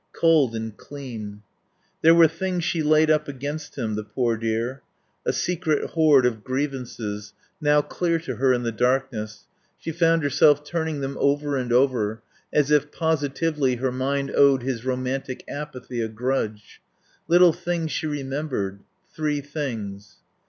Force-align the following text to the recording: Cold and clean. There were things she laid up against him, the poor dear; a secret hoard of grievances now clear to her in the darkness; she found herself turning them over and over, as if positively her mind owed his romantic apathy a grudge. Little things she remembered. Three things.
Cold 0.13 0.55
and 0.55 0.75
clean. 0.75 1.43
There 2.01 2.15
were 2.15 2.27
things 2.27 2.63
she 2.63 2.81
laid 2.81 3.11
up 3.11 3.27
against 3.27 3.77
him, 3.77 3.93
the 3.93 4.03
poor 4.03 4.35
dear; 4.35 4.81
a 5.27 5.31
secret 5.31 5.91
hoard 5.91 6.25
of 6.25 6.43
grievances 6.43 7.33
now 7.61 7.83
clear 7.83 8.17
to 8.21 8.37
her 8.37 8.51
in 8.51 8.63
the 8.63 8.71
darkness; 8.71 9.45
she 9.77 9.91
found 9.91 10.23
herself 10.23 10.63
turning 10.65 11.01
them 11.01 11.17
over 11.19 11.55
and 11.55 11.71
over, 11.71 12.23
as 12.51 12.71
if 12.71 12.91
positively 12.91 13.75
her 13.75 13.91
mind 13.91 14.31
owed 14.35 14.63
his 14.63 14.83
romantic 14.85 15.43
apathy 15.47 16.01
a 16.01 16.07
grudge. 16.07 16.81
Little 17.27 17.53
things 17.53 17.91
she 17.91 18.07
remembered. 18.07 18.79
Three 19.13 19.39
things. 19.39 20.15